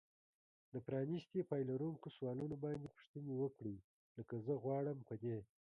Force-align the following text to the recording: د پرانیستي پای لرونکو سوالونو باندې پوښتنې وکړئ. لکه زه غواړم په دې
د 0.71 0.73
پرانیستي 0.85 1.39
پای 1.49 1.61
لرونکو 1.71 2.07
سوالونو 2.15 2.55
باندې 2.63 2.91
پوښتنې 2.95 3.33
وکړئ. 3.35 3.75
لکه 4.17 4.35
زه 4.45 4.53
غواړم 4.63 4.97
په 5.07 5.13
دې 5.23 5.37